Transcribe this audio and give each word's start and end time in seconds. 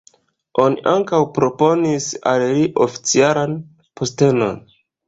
Oni 0.63 0.79
ankaŭ 0.91 1.19
proponis 1.35 2.09
al 2.35 2.47
li 2.55 2.67
oficialan 2.89 3.57
postenon. 4.03 4.63